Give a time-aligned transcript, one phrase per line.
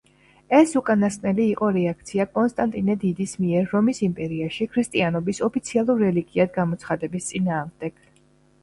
[0.59, 8.05] ეს უკანასკნელი იყო რეაქცია კონსტანტინე დიდის მიერ რომის იმპერიაში ქრისტიანობის ოფიციალურ რელიგიად გამოცხადების წინააღმდეგ.